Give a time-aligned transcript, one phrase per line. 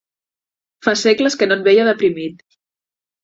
[0.87, 2.41] Fa segles que no et veia deprimit.